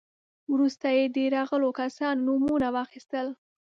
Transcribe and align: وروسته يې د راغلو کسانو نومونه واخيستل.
وروسته 0.53 0.87
يې 0.95 1.03
د 1.15 1.17
راغلو 1.35 1.69
کسانو 1.79 2.21
نومونه 2.27 2.67
واخيستل. 2.75 3.27